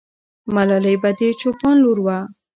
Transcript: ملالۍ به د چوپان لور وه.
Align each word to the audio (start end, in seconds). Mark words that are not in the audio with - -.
ملالۍ 0.53 0.95
به 1.01 1.09
د 1.19 1.21
چوپان 1.39 1.75
لور 1.83 1.97
وه. 2.05 2.17